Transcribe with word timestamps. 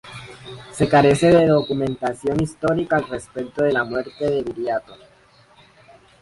Se 0.71 0.89
carece 0.89 1.27
de 1.27 1.45
documentación 1.45 2.41
histórica 2.41 2.95
al 2.95 3.07
respecto 3.07 3.63
de 3.63 3.71
la 3.73 3.83
muerte 3.83 4.31
de 4.31 4.41
Viriato. 4.41 4.95